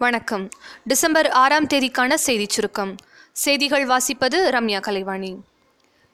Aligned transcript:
வணக்கம். 0.00 0.48
டிசம்பர் 0.84 1.28
ஆறாம் 1.28 1.66
தேதிக்கான 1.66 2.14
செய்திச் 2.14 2.48
சுருக்கம். 2.48 2.94
செய்திகள் 3.32 3.86
வாசிப்பது 3.86 4.48
ரம்யா 4.50 4.80
கலைவாணி. 4.80 5.36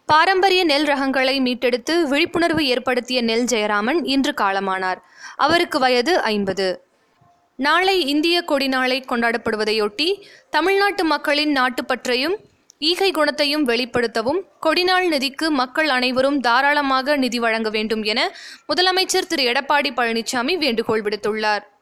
பாரம்பரிய 0.06 0.64
நெல் 0.64 0.84
ரகங்களை 0.84 1.40
மீட்டெடுத்து 1.40 2.02
விழிப்புணர்வு 2.02 2.66
ஏற்படுத்திய 2.66 3.22
நெல் 3.22 3.44
ஜெயராமன் 3.44 4.00
இன்று 4.02 4.34
காலமானார். 4.36 4.96
அவருக்கு 5.36 5.78
வயது 5.78 6.20
ஐம்பது. 6.20 6.84
நாளை 7.56 8.06
இந்திய 8.06 8.42
கொடி 8.42 8.68
நாளை 8.68 9.04
கொண்டாடப்படுவதையொட்டி 9.08 10.22
தமிழ்நாட்டு 10.50 11.04
மக்களின் 11.04 11.52
நாட்டுப்பற்றையும் 11.52 12.34
ஈகை 12.78 13.10
குணத்தையும் 13.10 13.68
வெளிப்படுத்தவும் 13.68 14.42
கொடிநாள் 14.62 15.08
நிதிக்கு 15.10 15.48
மக்கள் 15.48 15.88
அனைவரும் 15.88 16.40
தாராளமாக 16.40 17.16
நிதி 17.16 17.38
வழங்க 17.38 17.70
வேண்டும் 17.70 18.02
என 18.02 18.34
முதலமைச்சர் 18.68 19.30
திரு. 19.30 19.52
எடப்பாடி 19.52 19.90
பழனிசாமி 19.96 20.58
வேண்டுகோள் 20.58 21.02
விடுத்துள்ளார். 21.02 21.74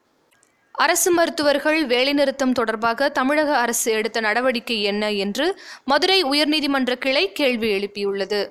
அரசு 0.75 1.13
மருத்துவர்கள் 1.13 1.87
வேலைநிறுத்தம் 1.87 2.53
தொடர்பாக 2.53 3.09
தமிழக 3.09 3.59
அரசு 3.59 3.93
எடுத்த 3.93 4.21
நடவடிக்கை 4.21 4.83
என்ன 4.83 5.13
என்று 5.13 5.61
மதுரை 5.85 6.25
உயர்நீதிமன்ற 6.25 6.95
கிளை 6.95 7.33
கேள்வி 7.33 7.69
எழுப்பியுள்ளது. 7.79 8.49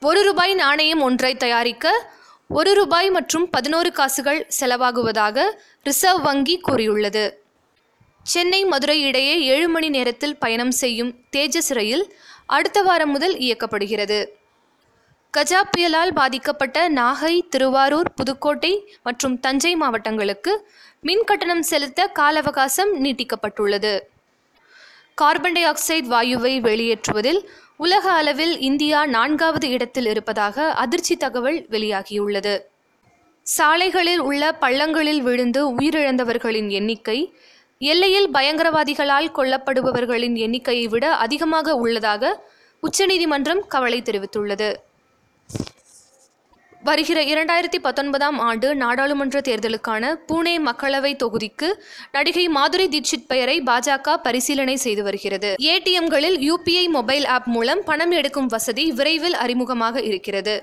ஒரு 0.00 0.22
ரூபாய் 0.22 0.54
நாணயம் 0.54 1.02
ஒன்றை 1.02 1.34
தயாரிக்க 1.34 2.12
ஒரு 2.48 2.74
ரூபாய் 2.74 3.10
மற்றும் 3.10 3.50
பதினோரு 3.50 3.92
காசுகள் 3.92 4.46
செலவாகுவதாக 4.60 5.44
ரிசர்வ் 5.82 6.22
வங்கி 6.22 6.58
கூறியுள்ளது. 6.58 7.24
சென்னை 8.22 8.64
மதுரை 8.64 9.02
இடையே 9.02 9.40
ஏழு 9.42 9.68
மணி 9.68 9.88
நேரத்தில் 9.88 10.36
பயணம் 10.36 10.70
செய்யும் 10.70 11.12
தேஜஸ் 11.36 11.72
ரயில் 11.72 12.16
அடுத்த 12.46 12.82
வாரம் 12.82 13.10
முதல் 13.10 13.36
இயக்கப்படுகிறது. 13.36 14.26
கஜா 15.38 15.60
புயலால் 15.70 16.12
பாதிக்கப்பட்ட 16.14 16.88
நாகை 16.90 17.48
திருவாரூர் 17.48 18.12
புதுக்கோட்டை 18.14 18.98
மற்றும் 19.02 19.40
தஞ்சை 19.40 19.76
மாவட்டங்களுக்கு 19.76 20.52
மின் 21.06 21.24
கட்டணம் 21.24 21.62
செலுத்த 21.62 22.06
கால 22.18 22.40
அவகாசம் 22.40 22.90
நீட்டிக்கப்பட்டுள்ளது. 23.04 23.92
கார்பன் 25.20 25.56
டை 25.56 25.62
ஆக்சைடு 25.70 26.08
வாயுவை 26.14 26.52
வெளியேற்றுவதில் 26.66 27.40
உலக 27.84 28.04
அளவில் 28.12 28.54
இந்தியா 28.68 29.00
நான்காவது 29.06 29.68
இடத்தில் 29.68 30.08
இருப்பதாக 30.12 30.66
அதிர்ச்சி 30.82 31.16
தகவல் 31.16 31.58
வெளியாகியுள்ளது. 31.74 32.54
சாலைகளில் 33.46 34.22
உள்ள 34.28 34.42
பள்ளங்களில் 34.60 35.22
விழுந்து 35.28 35.62
உயிரிழந்தவர்களின் 35.76 36.70
எண்ணிக்கை 36.78 37.18
எல்லையில் 37.78 38.28
பயங்கரவாதிகளால் 38.30 39.30
கொல்லப்படுபவர்களின் 39.38 40.36
எண்ணிக்கையை 40.44 40.86
விட 40.88 41.06
அதிகமாக 41.24 41.74
உள்ளதாக 41.84 42.32
உச்சநீதிமன்றம் 42.82 43.62
கவலை 43.74 44.02
தெரிவித்துள்ளது. 44.02 44.70
வருகிற 46.88 47.20
இரண்டாயிரத்தி 47.24 47.78
பத்தொன்பதாம் 47.82 48.38
ஆண்டு 48.38 48.68
நாடாளுமன்ற 48.74 49.40
தேர்தலுக்கான 49.40 50.14
பூனே 50.28 50.52
மக்களவை 50.68 51.12
தொகுதிக்கு 51.22 51.68
நடிகை 52.12 52.44
மாதுரி 52.48 52.86
தீட்சித் 52.94 53.26
பெயரை 53.26 53.56
பாஜக 53.66 54.16
பரிசீலனை 54.22 54.76
செய்து 54.76 55.02
வருகிறது. 55.02 55.50
ஏடிஎம்களில் 55.62 56.38
யூபிஐ 56.48 56.84
மொபைல் 56.88 57.24
ஆப் 57.24 57.46
மூலம் 57.46 57.82
பணம் 57.84 58.10
எடுக்கும் 58.10 58.46
வசதி 58.46 58.92
விரைவில் 58.92 59.34
அறிமுகமாக 59.34 60.02
இருக்கிறது. 60.02 60.56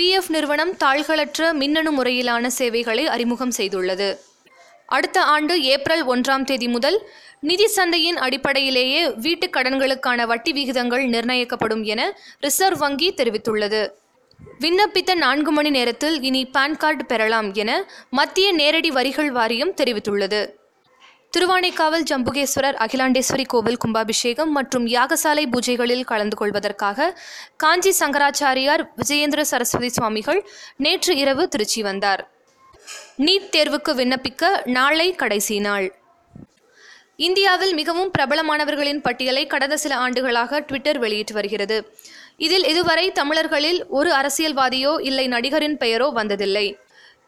பிஎஃப் 0.00 0.28
நிறுவனம் 0.28 0.72
தாள்களற்ற 0.84 1.52
மின்னணு 1.52 1.92
முறையிலான 2.02 2.46
சேவைகளை 2.46 3.06
அறிமுகம் 3.06 3.56
செய்துள்ளது. 3.56 4.10
அடுத்த 4.88 5.22
ஆண்டு 5.22 5.62
ஏப்ரல் 5.62 6.06
ஒன்றாம் 6.06 6.44
தேதி 6.44 6.68
முதல் 6.68 7.10
நிதி 7.40 7.66
சந்தையின் 7.66 8.16
அடிப்படையிலேயே 8.16 9.10
வீட்டுக் 9.10 9.54
கடன்களுக்கான 9.54 10.26
வட்டி 10.26 10.52
விகிதங்கள் 10.52 11.08
நிர்ணயிக்கப்படும் 11.08 11.82
என 11.82 12.18
ரிசர்வ் 12.40 12.78
வங்கி 12.78 13.12
தெரிவித்துள்ளது. 13.12 13.90
விண்ணப்பித்த 14.58 15.14
நான்கு 15.14 15.50
மணி 15.50 15.70
நேரத்தில் 15.70 16.22
இனி 16.22 16.44
பான் 16.44 16.76
கார்டு 16.76 17.04
பெறலாம் 17.04 17.54
என 17.54 17.90
மத்திய 18.10 18.52
நேரடி 18.52 18.90
வரிகள் 18.90 19.30
வாரியம் 19.30 19.74
தெரிவித்துள்ளது. 19.74 20.54
திருவானைக்காவல் 21.36 22.06
ஜம்புகேஸ்வரர் 22.10 22.76
அகிலாண்டேஸ்வரி 22.84 23.46
கோவில் 23.46 23.76
கும்பாபிஷேகம் 23.76 24.52
மற்றும் 24.52 24.86
யாகசாலை 24.86 25.44
பூஜைகளில் 25.50 26.04
கலந்து 26.04 26.36
கொள்வதற்காக 26.36 27.20
காஞ்சி 27.56 27.92
சங்கராச்சாரியார் 28.00 28.88
விஜயேந்திர 28.96 29.40
சரஸ்வதி 29.40 29.88
சுவாமிகள் 29.88 30.48
நேற்று 30.76 31.16
இரவு 31.16 31.48
திருச்சி 31.48 31.82
வந்தார். 31.82 32.36
நீட் 33.18 33.48
தேர்வுக்கு 33.56 33.94
விண்ணப்பிக்க 33.94 34.66
நாளை 34.66 35.14
கடைசி 35.14 35.58
நாள். 35.58 35.94
இந்தியாவில் 37.16 37.74
மிகவும் 37.74 38.10
பிரபலமானவர்களின் 38.18 39.02
பட்டியலை 39.02 39.46
கடந்த 39.46 39.76
சில 39.76 39.96
ஆண்டுகளாக 39.96 40.60
ட்விட்டர் 40.60 40.98
வெளியிட்டு 40.98 41.34
வருகிறது. 41.34 41.96
இதில் 42.36 42.64
இதுவரை 42.64 43.12
தமிழர்களில் 43.12 43.86
ஒரு 43.86 44.12
அரசியல்வாதியோ 44.12 45.00
இல்லை 45.00 45.26
நடிகரின் 45.26 45.76
பெயரோ 45.76 46.12
வந்ததில்லை. 46.14 46.78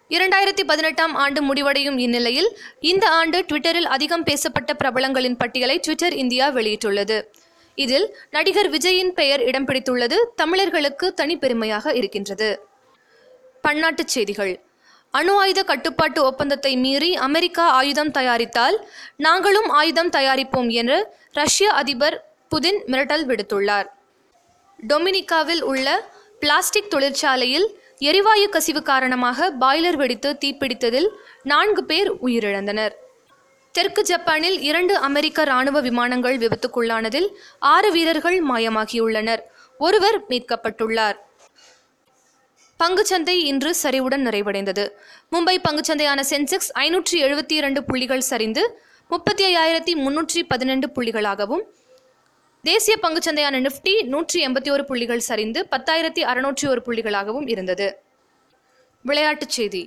இரண்டாயிரத்தி 0.09 0.65
பதினெட்டாம் 0.66 1.15
ஆண்டு 1.15 1.43
முடிவடையும் 1.43 1.99
இந்நிலையில் 1.99 2.59
இந்த 2.81 3.09
ஆண்டு 3.09 3.43
ட்விட்டரில் 3.43 3.91
அதிகம் 3.97 4.22
பேசப்பட்ட 4.22 4.72
பிரபலங்களின் 4.84 5.38
பட்டியலை 5.38 5.78
ட்விட்டர் 5.78 6.15
இந்தியா 6.15 6.50
வெளியிட்டுள்ளது. 6.50 7.26
இதில் 7.75 8.16
நடிகர் 8.31 8.70
விஜயின் 8.70 9.09
பெயர் 9.09 9.43
இடம் 9.43 9.66
பிடித்துள்ளது 9.66 10.15
தமிழர்களுக்கு 10.37 11.15
தனிப்பெருமையாக 11.16 11.94
இருக்கின்றது. 11.94 12.69
பன்னாட்டுச் 13.69 14.12
செய்திகள். 14.16 14.60
அணு 15.10 15.32
ஆயுத 15.37 15.60
கட்டுப்பாட்டு 15.62 16.21
ஒப்பந்தத்தை 16.25 16.76
மீறி 16.76 17.15
அமெரிக்கா 17.26 17.65
ஆயுதம் 17.71 18.10
தயாரித்தால் 18.10 18.76
நாங்களும் 19.16 19.69
ஆயுதம் 19.69 20.10
தயாரிப்போம் 20.10 20.69
என்று 20.81 20.98
ரஷ்ய 21.32 21.72
அதிபர் 21.72 22.16
புதின் 22.48 22.78
மிரட்டல் 22.87 23.25
விடுத்துள்ளார். 23.31 23.88
டொமினிக்காவில் 24.88 25.62
உள்ள 25.62 25.87
பிளாஸ்டிக் 26.41 26.91
தொழிற்சாலையில் 26.91 27.66
எரிவாயு 27.99 28.49
கசிவு 28.49 28.82
காரணமாக 28.82 29.49
பாய்லர் 29.60 29.97
வெடித்து 29.97 30.31
தீப்பிடித்ததில் 30.44 31.09
நான்கு 31.43 31.84
பேர் 31.84 32.10
உயிரிழந்தனர். 32.26 32.94
தெற்கு 33.75 34.03
ஜப்பானில் 34.03 34.59
இரண்டு 34.60 34.94
அமெரிக்க 35.09 35.44
ராணுவ 35.44 35.81
விமானங்கள் 35.81 36.38
விபத்துக்குள்ளானதில் 36.38 37.28
ஆறு 37.59 37.91
வீரர்கள் 37.93 38.38
மாயமாகியுள்ளனர். 38.49 39.43
ஒருவர் 39.78 40.19
மீட்கப்பட்டுள்ளார். 40.28 41.19
பங்குச்சந்தை 42.81 43.35
இன்று 43.51 43.71
சரிவுடன் 43.83 44.23
நிறைவடைந்தது. 44.27 44.85
மும்பை 45.33 45.55
பங்குச்சந்தையான 45.67 46.21
சென்செக்ஸ் 46.31 46.71
ஐநூற்றி 46.79 47.17
எழுபத்தி 47.27 47.53
இரண்டு 47.53 47.85
புள்ளிகள் 47.85 48.25
சரிந்து 48.31 48.63
முப்பத்தி 49.09 49.45
ஐயாயிரத்தி 49.51 49.93
முன்னூற்றி 50.05 50.41
பதினெண்டு 50.53 50.87
புள்ளிகளாகவும் 50.97 51.63
தேசிய 52.65 52.99
பங்குச்சந்தையான 53.03 53.61
நிஃப்டி 53.67 53.95
நூற்றி 54.13 54.39
எண்பத்தி 54.47 54.71
ஒரு 54.71 54.85
புள்ளிகள் 54.85 55.23
சரிந்து 55.29 55.61
பத்தாயிரத்தி 55.71 56.23
அறுநூற்றி 56.31 56.67
ஒரு 56.69 56.83
புள்ளிகளாகவும் 56.87 57.47
இருந்தது. 57.49 57.89
விளையாட்டுச் 59.03 59.55
செய்தி. 59.59 59.83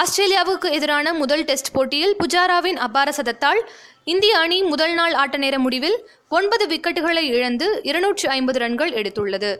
ஆஸ்திரேலியாவுக்கு 0.00 0.68
எதிரான 0.70 1.06
முதல் 1.12 1.44
டெஸ்ட் 1.44 1.72
போட்டியில் 1.72 2.16
புஜாராவின் 2.22 2.78
அபார 2.86 3.08
சதத்தால் 3.16 3.60
இந்திய 4.04 4.38
அணி 4.38 4.58
முதல் 4.62 4.94
நாள் 4.94 5.14
ஆட்ட 5.22 5.36
நேர 5.36 5.58
முடிவில் 5.58 5.96
ஒன்பது 6.28 6.66
விக்கெட்டுகளை 6.72 7.24
இழந்து 7.36 7.68
இருநூற்றி 7.82 8.28
ஐம்பது 8.28 8.58
ரன்கள் 8.58 8.92
எடுத்துள்ளது. 9.00 9.50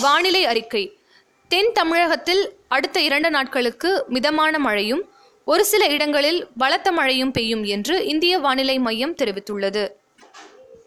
வானிலை 0.00 0.44
அறிக்கை. 0.52 0.84
தென் 1.48 1.72
தமிழகத்தில் 1.72 2.56
அடுத்த 2.68 3.00
இரண்டு 3.00 3.30
நாட்களுக்கு 3.30 4.04
மிதமான 4.08 4.58
மழையும் 4.58 5.10
ஒரு 5.44 5.64
சில 5.64 5.86
இடங்களில் 5.86 6.48
பலத்த 6.56 6.92
மழையும் 6.92 7.30
பெய்யும் 7.30 7.64
என்று 7.64 8.06
இந்திய 8.06 8.38
வானிலை 8.38 8.78
மையம் 8.78 9.14
தெரிவித்துள்ளது. 9.14 9.92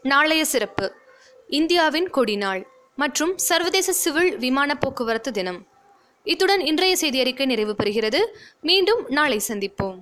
நாளைய 0.01 0.45
சிறப்பு. 0.45 0.93
இந்தியாவின் 1.47 2.09
கொடிநாள் 2.09 2.63
மற்றும் 2.95 3.37
சர்வதேச 3.37 3.91
சிவில் 3.91 4.37
விமான 4.37 4.75
போக்குவரத்து 4.75 5.31
தினம். 5.31 5.67
இத்துடன் 6.23 6.59
இன்றைய 6.59 6.95
செய்தி 6.95 7.19
அறிக்கை 7.19 7.45
நிறைவு 7.45 7.75
பெறுகிறது. 7.83 8.19
மீண்டும் 8.61 9.05
நாளை 9.07 9.41
சந்திப்போம். 9.47 9.99